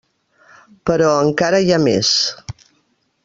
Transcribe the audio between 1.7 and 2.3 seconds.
ha més.